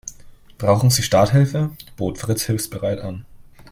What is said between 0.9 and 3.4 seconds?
Starthilfe?, bot Fritz hilfsbereit an.